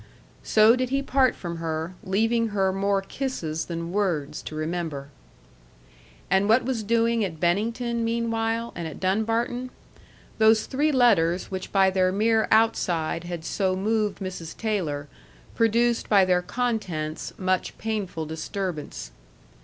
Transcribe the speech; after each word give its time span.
So 0.41 0.75
did 0.75 0.89
he 0.89 1.03
part 1.03 1.35
from 1.35 1.57
her, 1.57 1.93
leaving 2.03 2.47
her 2.47 2.73
more 2.73 3.03
kisses 3.03 3.65
than 3.65 3.91
words 3.91 4.41
to 4.41 4.55
remember. 4.55 5.09
And 6.27 6.49
what 6.49 6.65
was 6.65 6.81
doing 6.81 7.23
at 7.23 7.39
Bennington, 7.39 8.03
meanwhile, 8.03 8.71
and 8.75 8.87
at 8.87 8.99
Dunbarton? 8.99 9.69
Those 10.39 10.65
three 10.65 10.91
letters 10.91 11.51
which 11.51 11.71
by 11.71 11.91
their 11.91 12.11
mere 12.11 12.47
outside 12.49 13.25
had 13.25 13.45
so 13.45 13.75
moved 13.75 14.17
Mrs. 14.17 14.57
Taylor, 14.57 15.07
produced 15.53 16.09
by 16.09 16.25
their 16.25 16.41
contents 16.41 17.33
much 17.37 17.77
painful 17.77 18.25
disturbance. 18.25 19.11